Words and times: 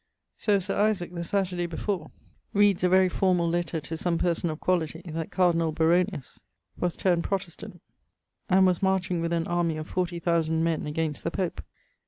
So 0.35 0.57
Sir 0.57 0.81
Isaac, 0.81 1.13
the 1.13 1.23
Saterday 1.23 1.67
before, 1.67 2.09
reades 2.53 2.83
a 2.83 2.89
very 2.89 3.07
formall 3.07 3.47
lettre 3.51 3.79
to 3.81 3.95
some 3.97 4.17
person 4.17 4.49
of 4.49 4.59
quality, 4.59 5.03
that 5.05 5.29
cardinal 5.29 5.71
Baronius 5.71 6.39
was 6.79 6.95
turned 6.95 7.23
Protestant, 7.23 7.79
and 8.49 8.65
was 8.65 8.81
marching 8.81 9.21
with 9.21 9.31
an 9.31 9.45
army 9.45 9.77
of 9.77 9.87
40,000 9.87 10.63
men 10.63 10.87
against 10.87 11.23
the 11.23 11.29
Pope. 11.29 11.61